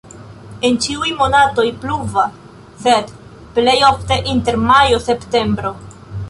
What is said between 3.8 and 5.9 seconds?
ofte inter majo-septembro.